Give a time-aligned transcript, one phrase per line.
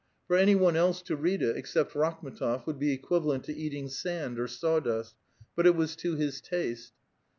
[0.25, 4.39] For any one else to read it, except Rakhiu^tof, would be equivalent to eating sand
[4.39, 5.13] or sawdust.
[5.55, 6.93] But it was to his taste.